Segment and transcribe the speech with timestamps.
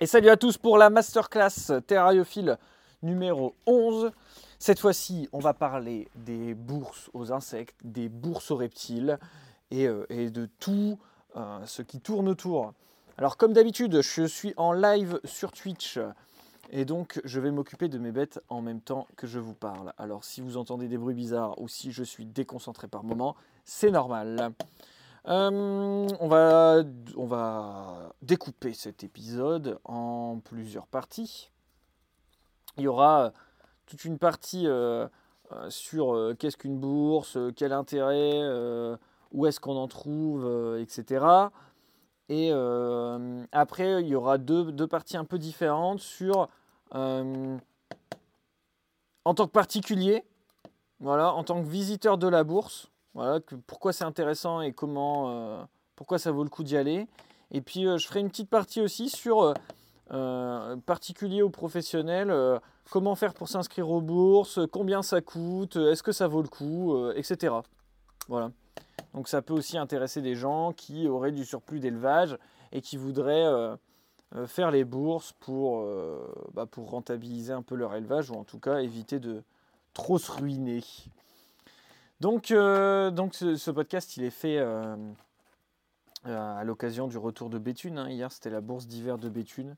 [0.00, 2.56] Et salut à tous pour la masterclass Terrariophile
[3.02, 4.12] numéro 11.
[4.60, 9.18] Cette fois-ci, on va parler des bourses aux insectes, des bourses aux reptiles
[9.72, 10.98] et, euh, de tout
[11.36, 12.74] euh, ce qui tourne autour.
[13.16, 15.98] Alors comme d'habitude, je suis en live sur Twitch
[16.70, 19.92] et donc je vais m'occuper de mes bêtes en même temps que je vous parle.
[19.98, 23.34] Alors si vous entendez des bruits bizarres ou si je suis déconcentré par moment,
[23.64, 24.52] c'est normal.
[25.28, 26.82] Euh, on, va,
[27.16, 31.50] on va découper cet épisode en plusieurs parties.
[32.78, 33.32] Il y aura
[33.84, 35.06] toute une partie euh,
[35.52, 38.40] euh, sur qu'est-ce qu'une bourse, quel intérêt,
[39.32, 41.26] où est-ce qu'on en trouve, etc.
[42.30, 42.50] Et
[43.52, 46.48] après, il y aura deux, deux, parties un peu différentes sur,
[46.92, 47.58] en
[49.24, 50.24] tant que particulier,
[51.00, 55.60] voilà, en tant que visiteur de la bourse, voilà, pourquoi c'est intéressant et comment, euh,
[55.96, 57.08] pourquoi ça vaut le coup d'y aller.
[57.50, 59.54] Et puis euh, je ferai une petite partie aussi sur
[60.12, 62.32] euh, particulier ou professionnel,
[62.90, 67.10] comment faire pour s'inscrire aux bourses, combien ça coûte, est-ce que ça vaut le coup,
[67.16, 67.56] etc.
[68.28, 68.52] Voilà.
[69.14, 72.38] Donc ça peut aussi intéresser des gens qui auraient du surplus d'élevage
[72.70, 73.48] et qui voudraient
[74.46, 75.34] faire les bourses
[76.54, 79.42] bah, pour rentabiliser un peu leur élevage ou en tout cas éviter de
[79.92, 80.84] trop se ruiner.
[82.20, 84.96] Donc, euh, ce, podcast, il est fait euh,
[86.26, 87.96] euh, à l'occasion du retour de Béthune.
[87.96, 88.10] Hein.
[88.10, 89.76] Hier, c'était la bourse d'hiver de Béthune.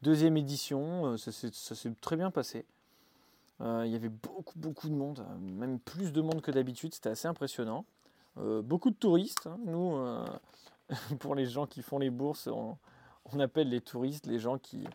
[0.00, 2.66] Deuxième édition, ça s'est très bien passé.
[3.60, 6.94] il y avait beaucoup, beaucoup de monde, même plus de monde que d'habitude.
[6.94, 7.86] C'était assez impressionnant.
[8.36, 9.46] beaucoup de touristes.
[9.46, 9.58] Hein.
[9.64, 9.96] Nous,
[11.20, 12.76] pour les gens qui font les bourses, on,
[13.32, 14.86] on, appelle les touristes les gens qui,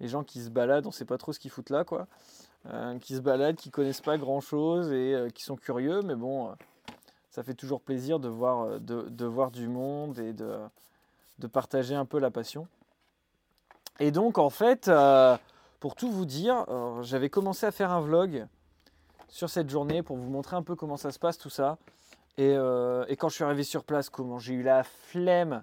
[0.00, 0.86] les gens qui se baladent.
[0.86, 2.08] On ne sait pas trop ce qu'ils foutent là, quoi.
[2.72, 6.16] Euh, qui se baladent, qui connaissent pas grand chose et euh, qui sont curieux, mais
[6.16, 6.54] bon, euh,
[7.30, 10.58] ça fait toujours plaisir de voir, de, voir du monde et de,
[11.52, 12.66] partager un peu la passion.
[14.00, 14.90] Et donc, en fait,
[15.78, 16.66] pour tout vous dire,
[17.02, 18.46] j'avais commencé à faire un vlog
[19.28, 21.78] sur cette journée pour vous montrer un peu comment ça se passe, tout ça.
[22.36, 25.62] Et, et quand je suis arrivé sur place, comment j'ai eu la flemme.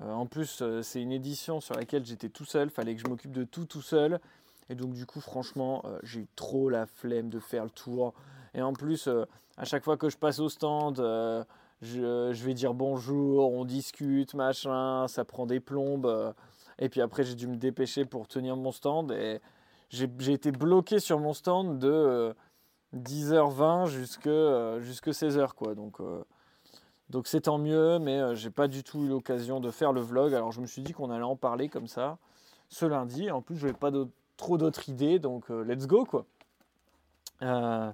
[0.00, 3.44] en plus, c'est une édition sur laquelle j'étais tout seul, fallait que je m'occupe de
[3.44, 4.20] tout tout seul.
[4.68, 8.14] Et donc du coup, franchement, euh, j'ai eu trop la flemme de faire le tour.
[8.54, 9.24] Et en plus, euh,
[9.56, 11.44] à chaque fois que je passe au stand, euh,
[11.80, 16.34] je, vais dire bonjour, on discute, machin, ça prend des plombes.
[16.78, 19.10] et puis après, j'ai dû me dépêcher pour tenir mon stand.
[19.12, 19.40] Et
[19.90, 22.34] j'ai été bloqué sur mon stand de
[22.96, 25.54] 10h20 jusqu'à jusque 16h.
[25.54, 25.74] Quoi.
[25.74, 26.00] Donc
[27.10, 30.34] donc c'est tant mieux, mais j'ai pas du tout eu l'occasion de faire le vlog.
[30.34, 32.18] Alors je me suis dit qu'on allait en parler comme ça
[32.72, 33.30] ce lundi.
[33.30, 36.26] En plus, je n'avais pas d'autres trop d'autres idées, donc euh, let's go quoi.
[37.42, 37.92] Euh,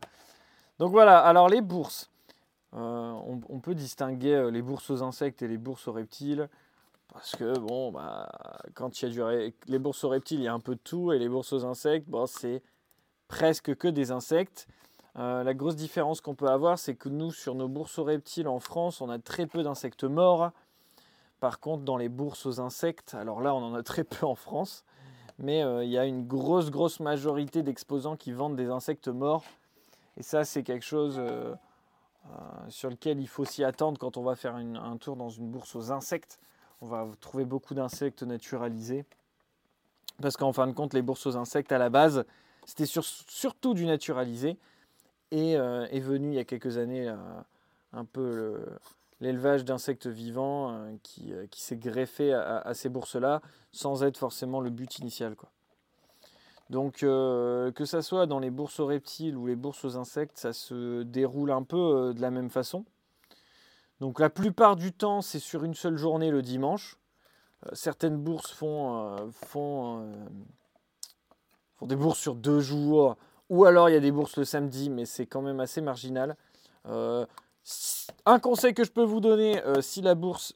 [0.79, 2.11] donc voilà, alors les bourses.
[2.75, 3.13] Euh,
[3.49, 6.49] on, peut distinguer les bourses aux insectes et les bourses aux reptiles.
[7.11, 8.31] Parce que bon, bah,
[8.75, 10.81] quand il y a du les bourses aux reptiles, il y a un peu de
[10.81, 12.63] tout, et les bourses aux insectes, bon, c'est
[13.27, 14.69] presque que des insectes.
[15.15, 18.61] la grosse différence qu'on peut avoir, c'est que nous, sur nos bourses aux reptiles en
[18.61, 20.51] France, on a très peu d'insectes morts.
[21.41, 24.35] Par contre, dans les bourses aux insectes, alors là, on en a très peu en
[24.35, 24.85] France
[25.39, 29.45] mais euh, il y a une grosse, grosse majorité d'exposants qui vendent des insectes morts.
[30.17, 31.55] Et ça, c'est quelque chose euh,
[32.27, 32.31] euh,
[32.69, 35.77] sur lequel il faut s'y attendre quand on va faire un tour dans une bourse
[35.77, 36.41] aux insectes.
[36.81, 39.05] On va trouver beaucoup d'insectes naturalisés.
[40.21, 42.25] Parce qu'en fin de compte, les bourses aux insectes, à la base,
[42.67, 44.59] c'était surtout du naturalisé.
[45.31, 47.07] Et est venu il y a quelques années
[47.93, 48.65] un peu
[49.21, 53.43] l'élevage d'insectes vivants euh, qui, euh, qui s'est greffé à, ces bourses-là
[53.73, 55.35] sans être forcément le but initial.
[55.35, 55.51] Quoi.
[56.71, 60.39] Donc euh, que ça soit dans les bourses aux reptiles ou les bourses aux insectes,
[60.39, 62.85] ça se déroule un peu de la même façon.
[64.01, 66.99] Donc la plupart du temps, c'est sur une seule journée le dimanche.
[67.73, 70.09] certaines bourses font, font,
[71.83, 73.17] des bourses sur deux jours,
[73.49, 76.37] ou alors il y a des bourses le samedi, mais c'est quand même assez marginal.
[78.25, 80.55] Un conseil que je peux vous donner, euh, si la bourse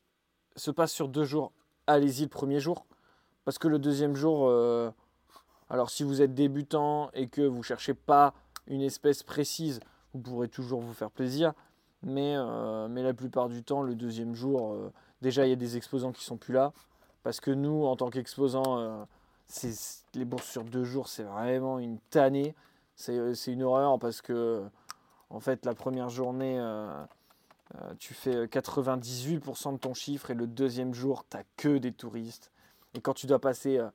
[0.56, 1.52] se passe sur deux jours,
[1.86, 2.86] allez-y le premier jour.
[3.44, 4.90] Parce que le deuxième jour, euh,
[5.68, 8.34] alors si vous êtes débutant et que vous ne cherchez pas
[8.66, 9.80] une espèce précise,
[10.14, 11.52] vous pourrez toujours vous faire plaisir.
[12.02, 14.76] Mais, euh, mais la plupart du temps, le deuxième jour,
[15.22, 16.72] déjà il y a des exposants qui sont plus là.
[17.22, 19.06] Parce que nous, en tant qu'exposants,
[20.14, 22.54] les bourses sur deux jours, c'est vraiment une tannée.
[22.96, 24.62] C'est une horreur parce que
[25.32, 26.86] en fait, la première journée, euh,
[27.74, 31.92] euh, tu fais 98% de ton chiffre et le deuxième jour, tu n'as que des
[31.92, 32.52] touristes.
[32.94, 33.88] Et quand tu dois passer, euh,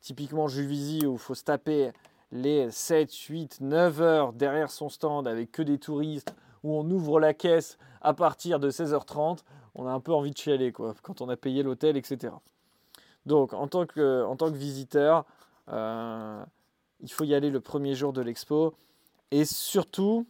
[0.00, 1.92] typiquement Juvisy, où il faut se taper
[2.32, 7.20] les 7, 8, 9 heures derrière son stand avec que des touristes, où on ouvre
[7.20, 9.40] la caisse à partir de 16h30,
[9.74, 12.32] on a un peu envie de chialer, quoi, quand on a payé l'hôtel, etc.
[13.26, 15.26] Donc, en tant que, visiteur,
[15.68, 16.42] euh,
[17.00, 18.74] il faut y aller le premier jour de l'expo.
[19.30, 20.26] Et surtout,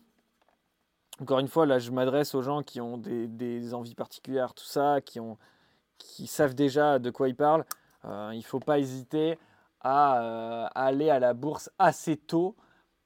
[1.21, 5.01] encore une fois, là, je m'adresse aux gens qui ont des, envies particulières, tout ça,
[5.01, 7.65] qui, savent déjà de quoi ils parlent.
[8.05, 9.39] Euh, il ne faut pas hésiter
[9.81, 12.57] à, euh, aller à la bourse assez tôt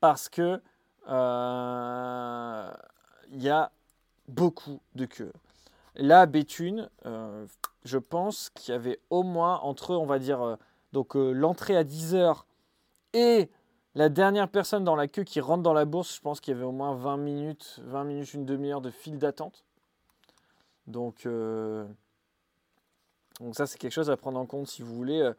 [0.00, 0.60] parce que
[3.32, 3.72] il y a
[4.28, 5.32] beaucoup de queues.
[5.96, 7.46] Là, Béthune, euh,
[7.84, 10.56] je pense qu'il y avait au moins entre, on va dire, euh,
[10.92, 12.44] donc euh, l'entrée à 10h
[13.12, 13.50] et
[13.94, 16.56] la dernière personne dans la queue qui rentre dans la bourse, je pense qu'il y
[16.56, 19.64] avait au moins 20 minutes, 20 minutes, une demi-heure de file d'attente.
[20.86, 21.28] Donc,
[23.40, 25.30] donc ça, c'est quelque chose à prendre en compte si vous voulez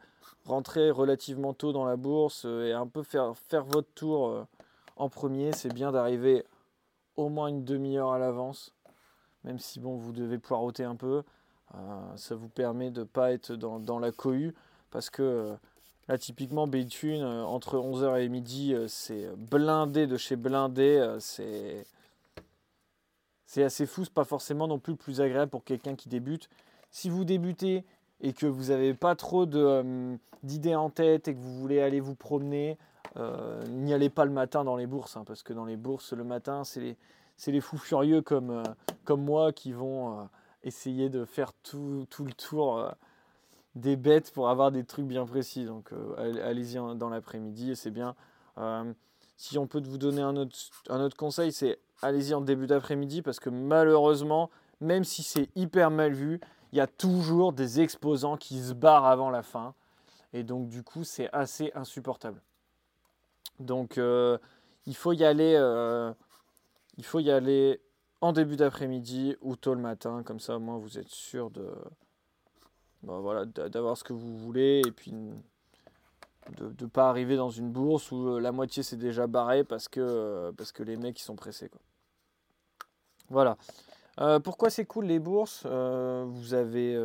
[0.46, 3.34] rentrer relativement tôt dans la bourse et un peu faire,
[3.64, 4.46] votre tour
[4.96, 5.52] en premier.
[5.52, 6.44] C'est bien d'arriver
[7.16, 8.74] au moins une demi-heure à l'avance
[9.44, 11.22] même si bon, vous devez poireauter un peu.
[11.74, 14.54] Euh, ça vous permet de ne pas être dans, la cohue
[14.90, 15.56] parce que euh,
[16.08, 21.16] là, typiquement, Béthune, euh, entre 11h et midi, c'est blindé de chez blindé.
[21.20, 21.86] c'est.
[23.56, 26.50] Assez fou, c'est pas forcément non plus plus agréable pour quelqu'un qui débute.
[26.90, 27.84] Si vous débutez
[28.20, 32.16] et que vous n'avez pas trop d'idées en tête et que vous voulez aller vous
[32.16, 32.76] promener,
[33.68, 36.24] n'y allez pas le matin dans les bourses, hein, parce que dans les bourses, le
[36.24, 36.96] matin, c'est les,
[37.46, 38.62] les fous furieux comme, euh,
[39.04, 40.24] comme moi qui vont euh,
[40.62, 42.90] essayer de faire tout, le tour euh,
[43.74, 45.64] des bêtes pour avoir des trucs bien précis.
[45.64, 45.90] Donc
[46.42, 48.14] allez-y dans l'après-midi et c'est bien.
[49.36, 53.50] si on peut vous donner un autre, conseil, c'est allez-y en début d'après-midi parce que
[53.50, 54.50] malheureusement,
[54.80, 56.40] même si c'est hyper mal vu,
[56.72, 59.74] il y a toujours des exposants qui se barrent avant la fin.
[60.32, 62.40] Et donc du coup, c'est assez insupportable.
[63.60, 65.54] Donc il faut y aller
[66.96, 67.80] il faut y aller
[68.20, 71.74] en début d'après-midi ou tôt le matin, comme ça au moins vous êtes sûr de
[73.04, 75.12] bah, voilà, d'avoir ce que vous voulez et puis
[76.58, 79.88] de ne pas arriver dans une bourse où euh, la moitié s'est déjà barré parce
[79.88, 81.68] que, euh, parce que les mecs ils sont pressés.
[81.68, 81.80] Quoi.
[83.30, 83.56] Voilà.
[84.20, 85.66] Euh, pourquoi c'est cool les bourses?
[85.66, 86.96] Vous, avez,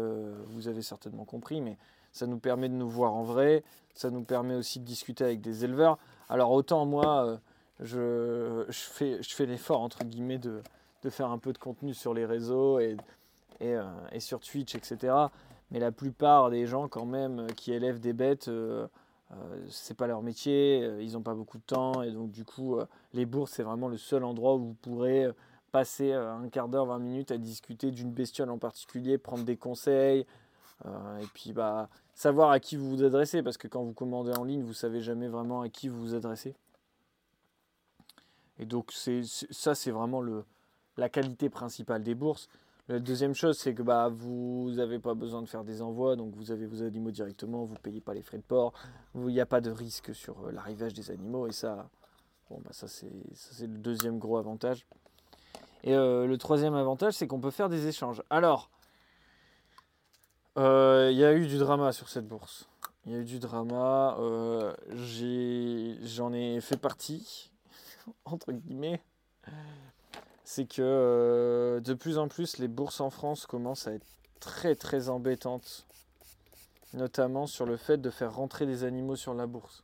[0.82, 1.78] certainement compris, mais
[2.12, 3.64] ça nous permet de nous voir en vrai,
[3.94, 5.98] ça nous permet aussi de discuter avec des éleveurs.
[6.28, 7.40] Alors autant moi,
[7.80, 10.62] je, fais, l'effort, entre guillemets, de,
[11.10, 12.96] faire un peu de contenu sur les réseaux et,
[14.20, 15.14] sur Twitch, etc.
[15.72, 18.88] Mais la plupart des gens, quand même, qui élèvent des bêtes, euh,
[19.32, 19.36] euh,
[19.70, 22.02] c'est pas leur métier, ils n'ont pas beaucoup de temps.
[22.02, 22.78] Et donc, du coup,
[23.14, 25.28] les bourses, c'est vraiment le seul endroit où vous pourrez
[25.72, 30.26] passer un quart d'heure, 20 minutes à discuter d'une bestiole en particulier, prendre des conseils.
[30.86, 31.90] et puis, bah,
[32.20, 35.02] savoir à qui vous vous adressez, parce que quand vous commandez en ligne, vous savez
[35.02, 36.54] jamais vraiment à qui vous vous adressez.
[38.60, 40.22] Et donc c'est, ça, c'est vraiment
[40.98, 42.50] la qualité principale des bourses.
[42.90, 46.34] La deuxième chose, c'est que bah, vous n'avez pas besoin de faire des envois, donc
[46.36, 48.74] vous avez vos animaux directement, vous ne payez pas les frais de port,
[49.14, 51.88] il n'y a pas de risque sur euh, l'arrivage des animaux, et ça,
[52.50, 53.08] bon, bah, ça, c'est,
[53.62, 54.88] le deuxième gros avantage.
[55.84, 58.24] Et euh, le troisième avantage, c'est qu'on peut faire des échanges.
[58.32, 58.72] Alors,
[60.58, 62.68] euh, il y a eu du drama sur cette bourse.
[63.06, 64.18] Il y a eu du drama.
[64.96, 67.52] j'en ai fait partie.
[68.26, 69.02] entre guillemets,
[70.50, 74.08] c'est que euh, de plus en plus les bourses en France commencent à être
[74.40, 75.86] très très embêtantes,
[76.96, 79.84] notamment sur le fait de faire rentrer des animaux sur la bourse.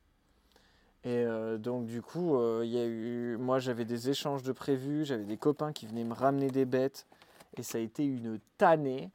[1.04, 5.06] Et euh, donc du coup, euh, y a eu, moi j'avais des échanges de prévus,
[5.06, 7.06] j'avais des copains qui venaient me ramener des bêtes,
[7.58, 9.12] et ça a été une tannée.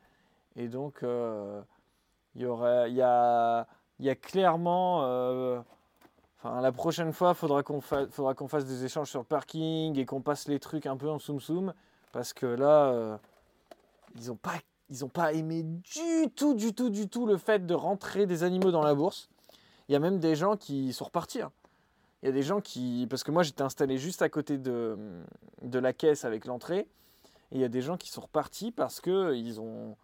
[0.54, 3.66] Et donc il y aurait, il y a,
[3.98, 5.64] il y a clairement
[6.44, 10.22] la prochaine fois, faudra qu'on faudra qu'on fasse des échanges sur le parking et qu'on
[10.22, 11.74] passe les trucs un peu en soum soum.
[12.12, 13.16] Parce que là, euh,
[14.16, 14.54] ils n'ont pas,
[14.88, 18.70] ils pas aimé du tout, du tout, du tout le fait de rentrer des animaux
[18.70, 19.28] dans la bourse.
[19.88, 21.42] Il y a même des gens qui sont repartis.
[21.42, 21.52] Hein.
[22.22, 23.06] Il y a des gens qui.
[23.08, 24.96] Parce que moi, j'étais installé juste à côté de,
[25.62, 26.88] de la caisse avec l'entrée.
[27.52, 29.96] Et il y a des gens qui sont repartis parce qu'ils ont.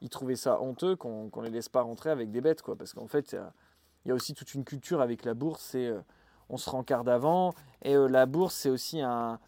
[0.00, 2.62] Ils trouvaient ça honteux qu'on ne les laisse pas rentrer avec des bêtes.
[2.62, 2.76] Quoi.
[2.76, 3.36] Parce qu'en fait,
[4.04, 5.72] il y a aussi toute une culture avec la bourse.
[5.74, 6.00] Euh,
[6.48, 7.54] on se rencarde d'avant.
[7.82, 9.38] Et euh, la bourse, c'est aussi un,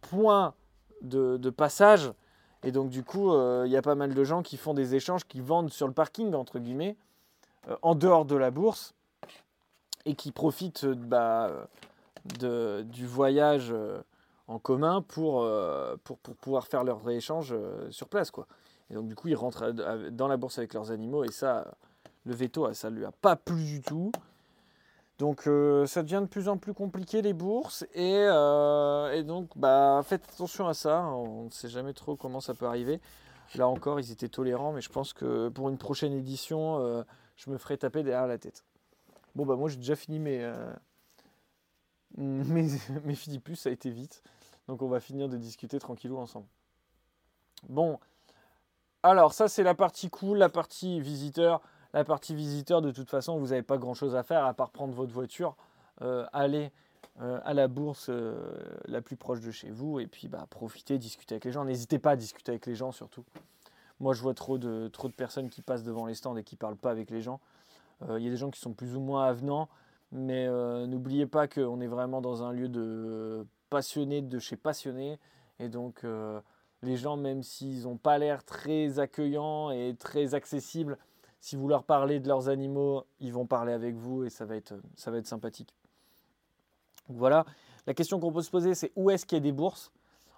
[0.00, 0.54] point
[1.02, 2.12] de, passage.
[2.62, 4.94] Et donc, du coup, euh, il y a pas mal de gens qui font des
[4.94, 6.96] échanges, qui vendent sur le parking, entre guillemets,
[7.82, 8.94] en dehors de la bourse,
[10.04, 11.68] et qui profitent bah,
[12.24, 13.74] du voyage
[14.46, 15.44] en commun pour,
[16.40, 17.56] pouvoir faire leur rééchange
[17.90, 18.30] sur place.
[18.90, 21.74] Et donc, du coup, ils rentrent dans la bourse avec leurs animaux, et ça,
[22.26, 24.10] le veto, ça ne lui a pas plu du tout.
[25.18, 30.02] Donc euh, ça devient de plus en plus compliqué les bourses et, euh, donc bah,
[30.04, 33.00] faites attention à ça, on ne sait jamais trop comment ça peut arriver.
[33.54, 37.02] Là encore ils étaient tolérants mais je pense que pour une prochaine édition, euh,
[37.36, 38.64] je me ferai taper derrière la tête.
[39.34, 40.52] Bon, bah moi j'ai déjà fini mes,
[42.18, 42.68] mes,
[43.42, 44.22] plus, ça a été vite.
[44.68, 46.46] Donc on va finir de discuter tranquillou ensemble.
[47.70, 47.98] Bon,
[49.02, 51.62] alors ça c'est la partie cool, la partie visiteur.
[51.96, 54.92] La partie visiteur, de toute façon, vous n'avez pas grand-chose à faire à part prendre
[54.92, 55.56] votre voiture,
[56.02, 56.70] euh, aller
[57.22, 58.34] euh, à la bourse euh,
[58.84, 61.64] la plus proche de chez vous et puis bah, profiter, discuter avec les gens.
[61.64, 63.24] N'hésitez pas à discuter avec les gens surtout.
[63.98, 66.56] Moi, je vois trop de, trop de personnes qui passent devant les stands et qui
[66.56, 67.40] ne parlent pas avec les gens.
[68.06, 69.70] Il y a des gens qui sont plus ou moins avenants,
[70.12, 70.46] mais
[70.86, 75.18] n'oubliez pas qu'on est vraiment dans un lieu de passionnés de chez passionnés.
[75.60, 76.04] Et donc,
[76.82, 80.98] les gens, même s'ils n'ont pas l'air très accueillants et très accessibles,
[81.40, 84.56] si vous leur parlez de leurs animaux, ils vont parler avec vous et ça va
[84.56, 85.74] être, ça va être sympathique.
[87.08, 87.44] voilà.
[87.86, 89.92] La question qu'on peut se poser, c'est où est-ce qu'il y a des bourses?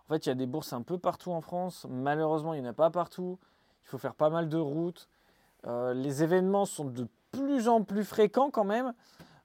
[0.05, 1.87] En fait, il y a des bourses un peu partout en France.
[1.89, 3.39] Malheureusement, il n'y en a pas partout.
[3.85, 5.09] Il faut faire pas mal de routes.
[5.67, 8.93] Euh, les événements sont de plus en plus fréquents quand même.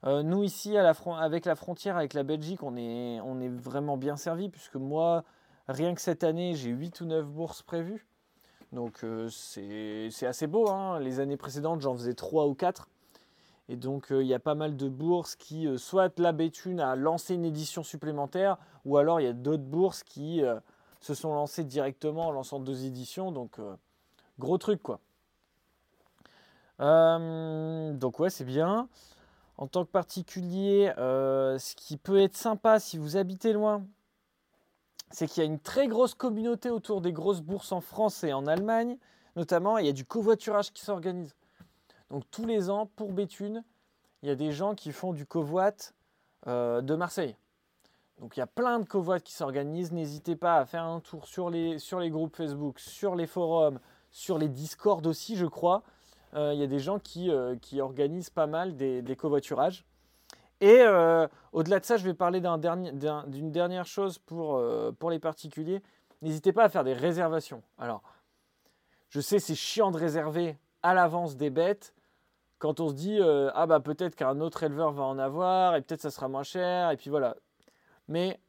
[0.04, 4.16] Euh, nous, ici, avec la frontière avec la Belgique, on est, on est vraiment bien
[4.16, 5.24] servi puisque moi,
[5.66, 8.06] rien que cette année, j'ai 8 ou 9 bourses prévues.
[8.74, 10.68] Donc euh, c'est assez beau.
[10.68, 10.98] Hein.
[10.98, 12.88] Les années précédentes, j'en faisais 3 ou 4.
[13.68, 16.80] Et donc euh, il y a pas mal de bourses qui, euh, soit la Béthune
[16.80, 20.42] a lancé une édition supplémentaire, ou alors il y a d'autres bourses qui
[21.00, 23.32] se sont lancées directement en lançant deux éditions.
[23.32, 23.58] Donc
[24.38, 25.00] gros truc quoi.
[26.78, 28.88] donc ouais, c'est bien.
[29.56, 33.84] En tant que particulier, ce qui peut être sympa si vous habitez loin,
[35.10, 38.32] c'est qu'il y a une très grosse communauté autour des grosses bourses en France et
[38.32, 38.96] en Allemagne,
[39.36, 41.34] notamment, il y a du covoiturage qui s'organise.
[42.10, 43.64] Donc tous les ans, pour Béthune,
[44.22, 45.92] il y a des gens qui font du covoit
[46.46, 47.36] euh, de Marseille.
[48.20, 49.92] Donc il y a plein de covoites qui s'organisent.
[49.92, 51.78] N'hésitez pas à faire un tour sur les,
[52.10, 53.80] groupes Facebook, sur les forums,
[54.10, 55.82] sur les Discord aussi, je crois.
[56.34, 59.84] Euh, il y a des gens qui, euh, organisent pas mal des covoiturages.
[60.60, 65.18] Et euh, au-delà de ça, je vais parler d'une dernière chose pour, euh, pour les
[65.18, 65.82] particuliers.
[66.22, 67.62] N'hésitez pas à faire des réservations.
[67.78, 68.02] Alors,
[69.08, 71.94] je sais, c'est chiant de réserver à l'avance des bêtes
[72.58, 75.82] quand on se dit euh, ah bah peut-être qu'un autre éleveur va en avoir et
[75.82, 77.36] peut-être ça sera moins cher et puis voilà.
[78.08, 78.40] Mais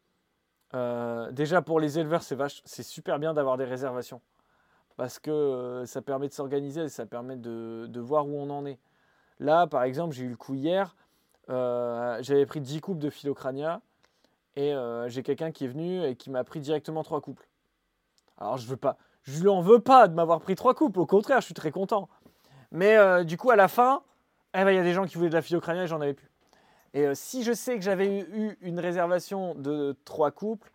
[1.31, 4.21] déjà pour les éleveurs, c'est super bien d'avoir des réservations
[4.97, 8.65] parce que ça permet de s'organiser et ça permet de, de, voir où on en
[8.65, 8.77] est.
[9.39, 10.93] Là, par exemple, j'ai eu le coup hier.
[11.50, 13.82] Euh, j'avais pris 10 couples de Philocrania
[14.56, 17.48] et euh, j'ai quelqu'un qui est venu et qui m'a pris directement 3 couples.
[18.38, 21.06] Alors je veux pas, je lui en veux pas de m'avoir pris 3 couples, au
[21.06, 22.10] contraire, je suis très content.
[22.72, 24.02] Mais euh, du coup, à la fin,
[24.54, 26.14] eh ben, il y a des gens qui voulaient de la Philocrania et j'en avais
[26.14, 26.30] plus.
[26.94, 30.72] Et si je sais que j'avais eu une réservation de 3 couples,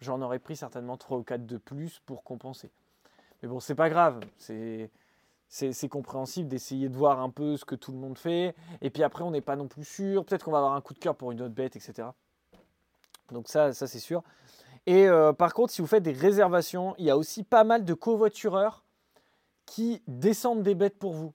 [0.00, 2.70] j'en aurais pris certainement 3 ou 4 de plus pour compenser.
[3.42, 4.90] Mais bon, c'est pas grave, c'est
[5.48, 8.54] c'est compréhensible d'essayer de voir un peu ce que tout le monde fait.
[8.82, 10.24] Et puis après, on n'est pas non plus sûr.
[10.24, 12.08] Peut-être qu'on va avoir un coup de cœur pour une autre bête, etc.
[13.30, 14.22] Donc ça, ça c'est sûr.
[14.86, 17.84] Et euh, par contre, si vous faites des réservations, il y a aussi pas mal
[17.84, 18.84] de covoitureurs
[19.66, 21.32] qui descendent des bêtes pour vous.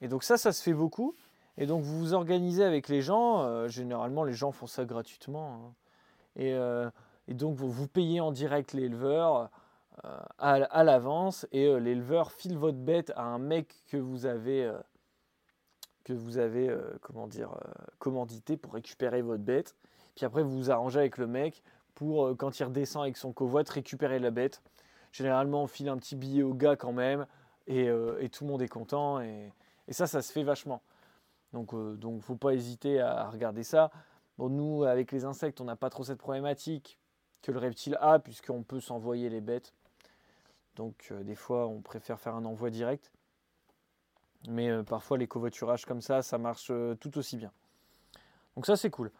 [0.00, 1.14] Et donc ça, ça se fait beaucoup.
[1.56, 3.42] Et donc vous vous organisez avec les gens.
[3.42, 5.52] Euh, généralement, les gens font ça gratuitement.
[5.52, 5.74] Hein.
[6.36, 6.90] Et, euh,
[7.26, 9.50] et, donc vous, vous payez en direct l'éleveur.
[10.04, 14.64] Euh, à, l'avance et euh, l'éleveur file votre bête à un mec que vous avez
[14.64, 14.78] euh,
[16.04, 17.50] que vous avez comment dire
[17.98, 19.76] commandité pour récupérer votre bête.
[20.14, 21.62] Puis après vous vous arrangez avec le mec
[21.94, 24.62] pour quand il redescend avec son covoit récupérer la bête.
[25.12, 27.26] Généralement on file un petit billet au gars quand même
[27.66, 27.90] et,
[28.32, 29.52] tout le monde est content et,
[29.90, 30.80] ça ça se fait vachement.
[31.52, 33.90] Donc donc faut pas hésiter à regarder ça.
[34.38, 36.98] Bon nous avec les insectes on n'a pas trop cette problématique
[37.42, 39.74] que le reptile a puisqu'on peut s'envoyer les bêtes.
[40.78, 43.12] Donc euh, des fois, on préfère faire un envoi direct.
[44.48, 47.50] Mais euh, parfois, les covoiturages comme ça, ça marche euh, tout aussi bien.
[48.54, 49.10] Donc ça, c'est cool.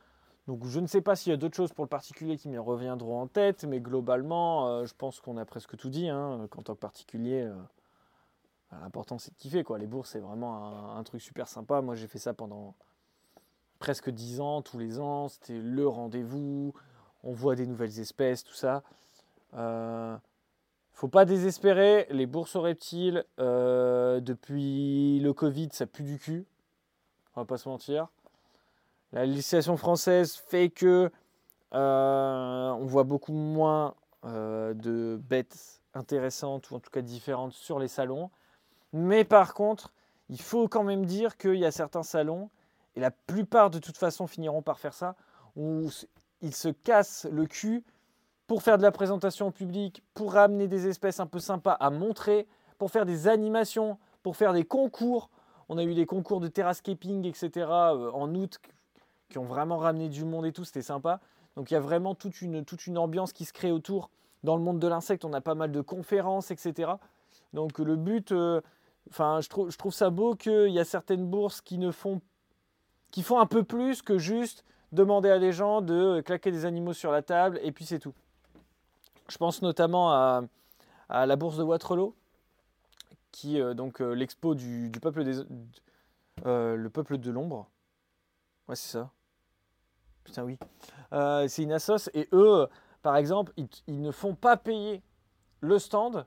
[0.46, 2.60] Donc je ne sais pas s'il y a d'autres choses pour le particulier qui me
[2.60, 6.08] reviendront en tête, mais globalement, je pense qu'on a presque tout dit.
[6.08, 7.46] Hein, qu'en tant que particulier,
[8.70, 9.62] bah, l'important c'est de kiffer.
[9.62, 9.78] Quoi.
[9.78, 11.82] Les bourses, c'est vraiment un, truc super sympa.
[11.82, 12.74] Moi, j'ai fait ça pendant
[13.78, 15.28] presque 10 ans, tous les ans.
[15.28, 16.72] C'était le rendez-vous.
[17.24, 18.82] On voit des nouvelles espèces, tout ça
[20.98, 26.44] faut pas désespérer, les bourses aux reptiles, euh, depuis le Covid, ça pue du cul.
[27.36, 28.08] On va pas se mentir.
[29.12, 31.12] La législation française fait que
[31.72, 37.78] euh, on voit beaucoup moins euh, de bêtes intéressantes ou en tout cas différentes sur
[37.78, 38.28] les salons.
[38.92, 39.92] Mais par contre,
[40.28, 42.50] il faut quand même dire qu'il y a certains salons,
[42.96, 45.14] et la plupart de toute façon finiront par faire ça,
[45.54, 45.90] où
[46.42, 47.84] ils se cassent le cul
[48.48, 51.90] pour faire de la présentation au public, pour ramener des espèces un peu sympas à
[51.90, 55.30] montrer, pour faire des animations, pour faire des concours
[55.68, 57.66] On a eu des concours de terrascaping, etc.
[57.68, 58.58] en août
[59.28, 60.64] qui ont vraiment ramené du monde et tout.
[60.64, 61.20] C'était sympa.
[61.56, 62.64] Donc il y a vraiment toute une,
[62.96, 64.08] ambiance qui se crée autour.
[64.44, 66.92] Dans le monde de l'insecte, on a pas mal de conférences, etc.
[67.52, 68.32] Donc le but,
[69.10, 72.22] enfin, je, trouve, je trouve ça beau qu'il y a certaines bourses qui ne font,
[73.10, 76.94] qui font un peu plus que juste demander à des gens de claquer des animaux
[76.94, 78.14] sur la table et puis c'est tout.
[79.28, 82.14] Je pense notamment à, la bourse de Waterloo,
[83.30, 85.40] qui euh, donc euh, l'expo du, peuple des
[86.46, 87.68] euh, le peuple de l'ombre.
[88.68, 89.10] Ouais, c'est ça.
[90.24, 90.58] Putain oui.
[91.48, 91.76] c'est une
[92.14, 92.68] et eux,
[93.02, 95.02] par exemple, ils, ne font pas payer
[95.60, 96.26] le stand,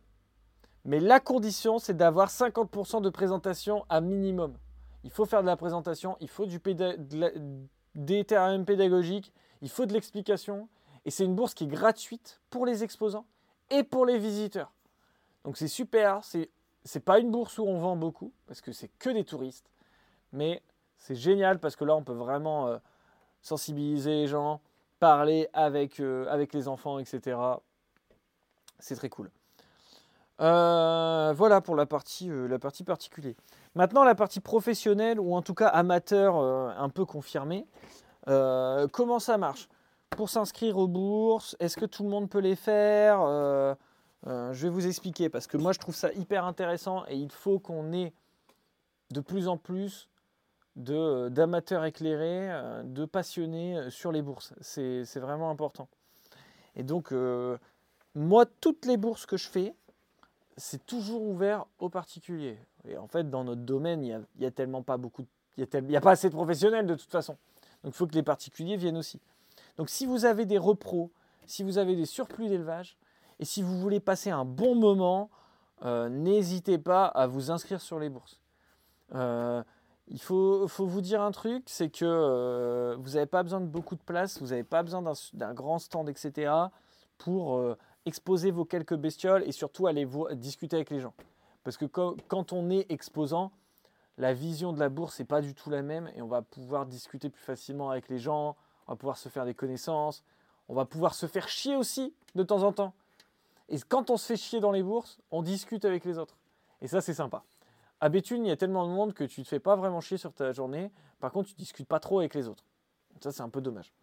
[0.85, 4.57] mais la condition c'est d'avoir 50% de présentation à minimum.
[5.03, 6.59] Il faut faire de la présentation, il faut du
[7.93, 9.31] des terrains pédagogiques,
[9.61, 10.67] il faut de l'explication,
[11.05, 13.25] et c'est une bourse qui est gratuite pour les exposants
[13.69, 14.71] et pour les visiteurs.
[15.43, 16.49] Donc c'est super, c'est
[16.83, 19.69] c'est pas une bourse où on vend beaucoup parce que c'est que des touristes,
[20.33, 20.63] mais
[20.97, 22.77] c'est génial parce que là on peut vraiment euh,
[23.41, 24.61] sensibiliser les gens,
[24.99, 27.37] parler avec, euh, avec les enfants, etc.
[28.79, 29.29] C'est très cool.
[30.39, 33.35] Euh, voilà pour la partie, la partie particulière.
[33.75, 37.67] Maintenant la partie professionnelle ou en tout cas amateur un peu confirmé.
[38.25, 39.69] comment ça marche?
[40.15, 43.73] Pour s'inscrire aux bourses, est-ce que tout le monde peut les faire euh,
[44.27, 47.31] euh, Je vais vous expliquer parce que moi je trouve ça hyper intéressant et il
[47.31, 48.13] faut qu'on ait
[49.11, 50.09] de plus en plus
[50.89, 52.49] euh, d'amateurs éclairés,
[52.83, 54.53] de passionnés sur les bourses.
[54.61, 55.87] C'est vraiment important.
[56.75, 57.13] Et donc,
[58.15, 59.73] moi, toutes les bourses que je fais,
[60.57, 62.57] c'est toujours ouvert aux particuliers.
[62.87, 65.25] Et en fait, dans notre domaine, il n'y a, tellement pas beaucoup,
[65.57, 67.37] il n'y a, a, pas assez de professionnels de toute façon.
[67.83, 69.19] Donc, il faut que les particuliers viennent aussi.
[69.77, 71.11] Donc si vous avez des repros,
[71.45, 72.97] si vous avez des surplus d'élevage,
[73.39, 75.29] et si vous voulez passer un bon moment,
[75.83, 78.39] euh, n'hésitez pas à vous inscrire sur les bourses.
[79.15, 79.63] Euh,
[80.07, 83.95] il faut, vous dire un truc, c'est que euh, vous n'avez pas besoin de beaucoup
[83.95, 85.01] de place, vous n'avez pas besoin
[85.33, 86.53] d'un grand stand, etc.
[87.17, 87.63] pour
[88.05, 91.13] exposer vos quelques bestioles et surtout aller discuter avec les gens.
[91.63, 93.51] Parce que quand on est exposant,
[94.17, 96.85] la vision de la bourse n'est pas du tout la même et on va pouvoir
[96.85, 98.55] discuter plus facilement avec les gens,
[98.91, 100.21] on va pouvoir se faire des connaissances,
[100.67, 102.93] on va pouvoir se faire chier aussi de temps en temps.
[103.69, 106.37] Et quand on se fait chier dans les bourses, on discute avec les autres.
[106.81, 107.45] Et ça, c'est sympa.
[108.01, 110.01] À Béthune, il y a tellement de monde que tu ne te fais pas vraiment
[110.01, 110.91] chier sur ta journée.
[111.21, 112.65] Par contre, tu discutes pas trop avec les autres.
[113.21, 113.93] Ça, c'est un peu dommage.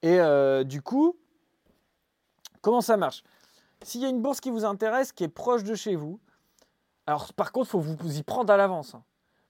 [0.00, 1.18] Et euh, du coup,
[2.62, 3.24] comment ça marche?
[3.82, 6.18] S'il y a une bourse qui vous intéresse, qui est proche de chez vous,
[7.06, 8.94] alors par contre, il faut vous y prendre à l'avance.
[8.94, 9.04] Hein.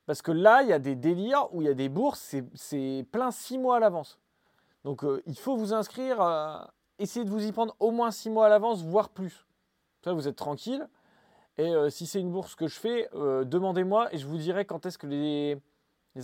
[0.06, 3.06] Parce que là, il y a des délires où il y a des bourses, c'est
[3.12, 4.18] plein six mois à l'avance.
[4.84, 6.62] Donc euh, il faut vous inscrire, euh,
[6.98, 9.46] essayez de vous y prendre au moins six mois à l'avance, voire plus.
[10.04, 10.86] Ça, vous êtes tranquille.
[11.56, 14.86] Et euh, si c'est une bourse que je fais, demandez-moi et je vous dirai quand
[14.86, 15.58] est-ce que les,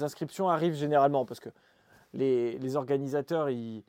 [0.02, 1.24] inscriptions arrivent généralement.
[1.24, 1.48] Parce que
[2.12, 3.84] les, organisateurs, ils,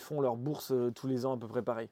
[0.00, 1.88] font leur bourse tous les ans à peu près pareil.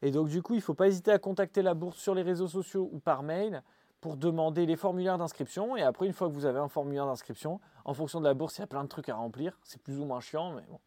[0.00, 2.22] Et donc du coup, il ne faut pas hésiter à contacter la bourse sur les
[2.22, 3.62] réseaux sociaux ou par mail
[4.04, 5.78] pour demander les formulaires d'inscription.
[5.78, 8.58] Et après, une fois que vous avez un formulaire d'inscription, en fonction de la bourse,
[8.58, 9.58] il y a plein de trucs à remplir.
[9.62, 10.78] C'est plus ou moins chiant, mais bon,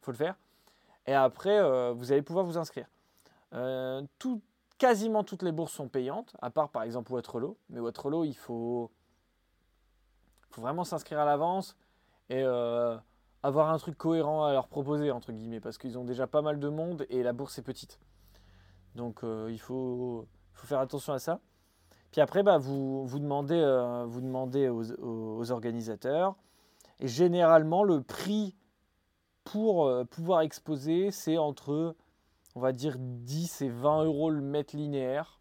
[0.00, 0.36] faut le faire.
[1.06, 2.86] Et après, euh, vous allez pouvoir vous inscrire.
[3.52, 4.40] Euh, tout,
[4.78, 7.58] quasiment toutes les bourses sont payantes, à part par exemple Waterloo.
[7.68, 8.90] Mais Waterloo, il faut,
[10.48, 11.76] faut vraiment s'inscrire à l'avance
[12.30, 12.96] et euh,
[13.42, 16.58] avoir un truc cohérent à leur proposer, entre guillemets, parce qu'ils ont déjà pas mal
[16.58, 18.00] de monde et la bourse est petite.
[18.94, 21.38] Donc il faut, faut faire attention à ça.
[22.12, 26.36] Puis après, bah, vous, vous demandez, euh, vous demandez aux, organisateurs.
[27.00, 28.54] Et généralement, le prix
[29.44, 31.96] pour euh, pouvoir exposer, c'est entre,
[32.54, 35.40] on va dire, 10 et 20 euros le mètre linéaire.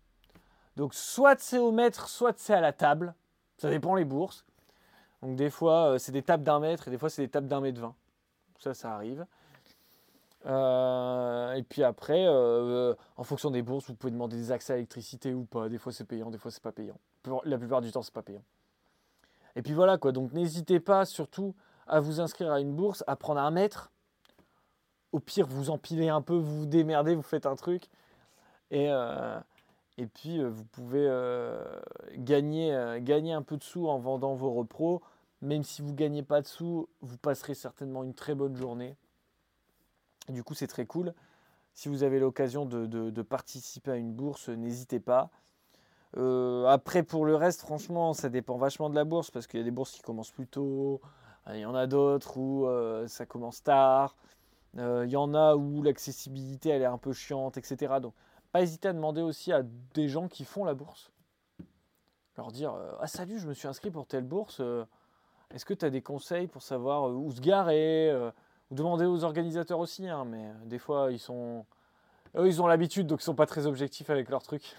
[0.78, 3.14] Donc soit c'est au mètre, soit c'est à la table.
[3.58, 4.46] Ça dépend les bourses.
[5.22, 7.48] Donc des fois, euh, c'est des tables d'un mètre et des fois, c'est des tables
[7.48, 7.96] d'un mètre vingt.
[8.60, 9.26] Ça, ça arrive.
[10.46, 14.76] Euh, et puis après, euh, en fonction des bourses, vous pouvez demander des accès à
[14.78, 15.70] l'électricité ou pas.
[15.70, 16.98] Des fois c'est payant, des fois c'est pas payant.
[17.46, 18.44] La plupart du temps c'est pas payant.
[19.56, 20.12] Et puis voilà quoi.
[20.12, 21.54] Donc n'hésitez pas surtout
[21.88, 23.92] à vous inscrire à une bourse, à prendre un mètre.
[25.12, 27.90] Au pire, vous empilez un peu, vous vous démerdez, vous faites un truc.
[28.72, 29.38] Et, euh,
[29.98, 31.06] et puis vous pouvez
[32.16, 35.02] gagner, gagner un peu de sous en vendant vos repros.
[35.42, 38.96] Même si vous ne gagnez pas de sous, vous passerez certainement une très bonne journée.
[40.30, 41.14] Du coup, c'est très cool.
[41.74, 45.30] Si vous avez l'occasion de, participer à une bourse, n'hésitez pas.
[46.18, 49.62] Euh, après, pour le reste, franchement, ça dépend vachement de la bourse parce qu'il y
[49.62, 51.02] a des bourses qui commencent plus tôt.
[51.50, 54.16] Il y en a d'autres où euh, ça commence tard.
[54.78, 57.96] Euh, il y en a où l'accessibilité elle est un peu chiante, etc.
[58.02, 58.14] Donc,
[58.52, 61.12] pas hésiter à demander aussi à des gens qui font la bourse.
[62.38, 64.62] leur dire Ah, salut, je me suis inscrit pour telle bourse.
[65.54, 68.32] Est-ce que tu as des conseils pour savoir où se garer
[68.72, 71.66] Ou demander aux organisateurs aussi, hein, mais des fois, ils sont.
[72.36, 74.76] Eux, ils ont l'habitude, donc ils sont pas très objectifs avec leurs trucs.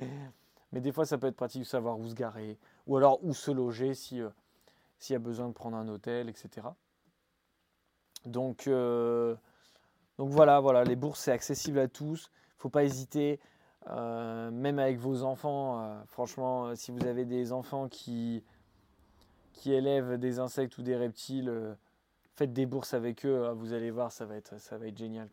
[0.72, 3.34] mais des fois, ça peut être pratique de savoir où se garer, ou alors où
[3.34, 4.22] se loger si
[4.98, 6.68] s'il y a besoin de prendre un hôtel, etc.
[8.24, 9.36] Donc, euh,
[10.18, 12.30] donc voilà, voilà, les bourses, c'est accessible à tous.
[12.30, 13.40] Il ne faut pas hésiter,
[13.88, 15.80] euh, même avec vos enfants.
[15.80, 18.42] Euh, franchement, si vous avez des enfants qui,
[19.52, 21.76] qui élèvent des insectes ou des reptiles,
[22.36, 23.50] faites des bourses avec eux.
[23.56, 25.28] vous allez voir, ça va être, ça va être génial.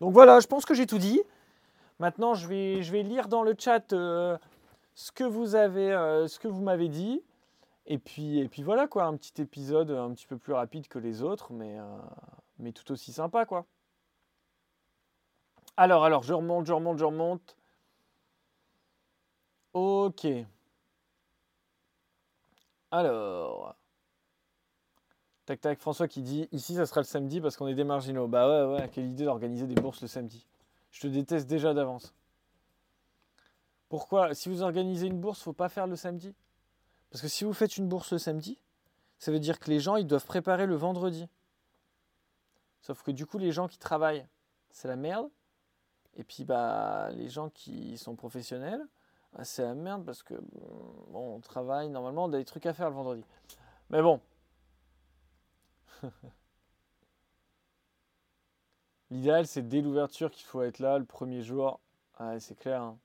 [0.00, 1.22] Donc voilà, je pense que j'ai tout dit.
[1.98, 5.90] Maintenant, je vais, je vais lire dans le chat ce que vous avez,
[6.28, 7.22] ce que vous m'avez dit.
[7.90, 10.98] Et puis, et puis voilà quoi, un petit épisode un petit peu plus rapide que
[10.98, 11.84] les autres, mais, euh,
[12.58, 13.64] mais tout aussi sympa quoi.
[15.78, 17.56] Alors, alors, je remonte, je remonte, je remonte.
[19.72, 20.26] Ok.
[22.90, 23.47] Alors.
[25.48, 28.28] Tac tac, François qui dit ici ça sera le samedi parce qu'on est des marginaux.
[28.28, 30.46] Bah ouais, ouais, quelle idée d'organiser des bourses le samedi.
[30.90, 32.12] Je te déteste déjà d'avance.
[33.88, 36.34] Pourquoi Si vous organisez une bourse, faut pas faire le samedi?
[37.10, 38.58] Parce que si vous faites une bourse le samedi,
[39.18, 41.26] ça veut dire que les gens, ils doivent préparer le vendredi.
[42.82, 44.26] Sauf que du coup, les gens qui travaillent,
[44.68, 45.30] c'est la merde.
[46.18, 48.86] Et puis, bah, les gens qui sont professionnels,
[49.32, 50.34] bah, c'est la merde parce que,
[51.08, 53.24] bon, on travaille, normalement, on a des trucs à faire le vendredi.
[53.88, 54.20] Mais bon.
[59.10, 61.80] L'idéal, c'est dès l'ouverture qu'il faut être là le premier jour.
[62.18, 62.82] Ah, c'est clair.
[62.82, 62.98] Hein.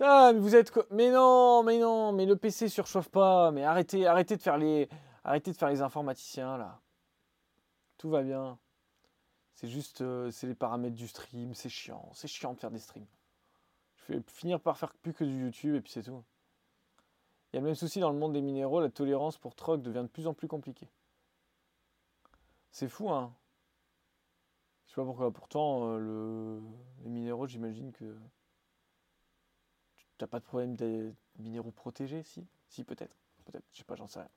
[0.00, 4.36] mais vous êtes mais non, mais non, mais le PC surchauffe pas, mais arrêtez, arrêtez
[4.36, 4.88] de faire les
[5.24, 6.80] arrêtez de faire les informaticiens là.
[7.98, 8.58] Tout va bien.
[9.54, 12.78] C'est juste euh, c'est les paramètres du stream, c'est chiant, c'est chiant de faire des
[12.78, 13.06] streams.
[14.08, 16.24] Je vais finir par faire plus que du YouTube et puis c'est tout.
[17.54, 19.80] Il y a le même souci dans le monde des minéraux, la tolérance pour troc
[19.80, 20.88] devient de plus en plus compliquée.
[22.72, 23.32] C'est fou hein.
[24.84, 26.60] Je sais pas pourquoi pourtant euh, le...
[27.04, 28.12] les minéraux, j'imagine que
[30.18, 32.44] T'as pas de problème des minéraux protégés Si?
[32.66, 33.14] Si, peut-être.
[33.44, 34.28] Peut-être, je sais pas, j'en sais rien.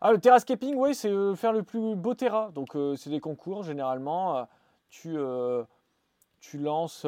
[0.00, 2.50] Ah, le terrascaping, oui, c'est euh, faire le plus beau terrain.
[2.50, 4.48] Donc, euh, c'est des concours, généralement.
[4.88, 5.16] Tu,
[6.40, 7.06] tu lances.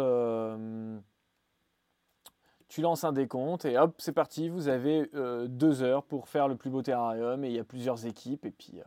[2.71, 4.49] Tu lances un décompte et hop, c'est parti.
[4.49, 5.11] Vous avez
[5.49, 8.47] deux heures pour faire le plus beau terrarium et il y a plusieurs équipes.
[8.47, 8.81] Et puis,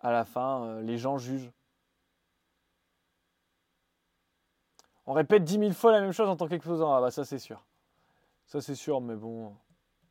[0.00, 1.52] à la fin, les gens jugent.
[5.06, 6.94] On répète dix mille fois la même chose en tant qu'exposant.
[6.94, 7.64] Ah bah ça c'est sûr.
[8.46, 9.54] Ça c'est sûr, mais bon,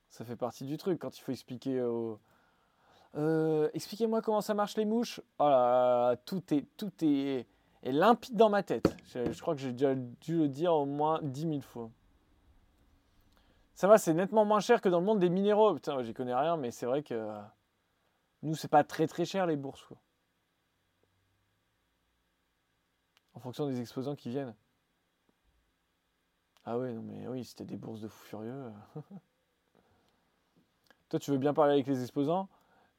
[0.09, 2.19] ça fait partie du truc quand il faut expliquer au...
[3.15, 5.21] Euh, expliquez-moi comment ça marche les mouches?
[5.39, 7.47] Oh là, tout est, tout est,
[7.83, 8.95] limpide dans ma tête.
[9.05, 11.89] Je, crois que j'ai déjà dû le dire au moins dix mille fois.
[13.77, 15.75] Ça va, c'est nettement moins cher que dans le monde des minéraux.
[15.75, 17.31] Putain, j'y connais rien, mais c'est vrai que
[18.41, 19.87] nous, c'est pas très très cher les bourses.
[23.35, 24.55] En fonction des exposants qui viennent.
[26.65, 28.73] Ah ouais, non mais oui, c'était des bourses de fous furieux.
[31.09, 32.49] Toi, tu veux bien parler avec les exposants?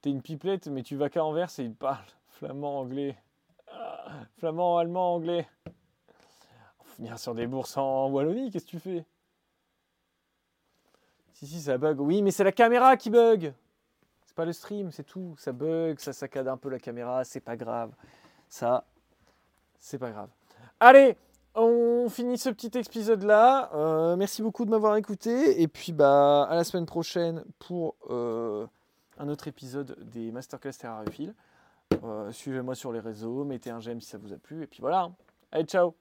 [0.01, 3.21] T'es une pipelette, mais tu vas qu'à Anvers et ils parlent flamand, anglais.
[4.37, 5.49] flamand, allemand, anglais.
[6.99, 9.05] Venir sur des bourses en Wallonie, qu'est-ce que tu fais?
[11.39, 12.01] Si, si, ça bug.
[12.01, 13.53] Oui, mais c'est la caméra qui bug.
[14.27, 15.37] C'est pas le stream, c'est tout.
[15.39, 17.93] Ça bug, ça saccade un peu la caméra, c'est pas grave.
[18.49, 18.85] Ça,
[19.79, 20.31] c'est pas grave.
[20.81, 21.17] Allez
[21.55, 23.71] on finit ce petit épisode là.
[23.75, 25.61] Euh, merci beaucoup de m'avoir écouté.
[25.61, 28.67] Et puis bah à la semaine prochaine pour euh,
[29.19, 31.35] un autre épisode des Masterclass Terrariophiles.
[32.05, 34.63] Euh, Suivez-moi sur les réseaux, mettez un j'aime si ça vous a plu.
[34.63, 35.11] Et puis voilà.
[35.51, 35.95] Allez, ciao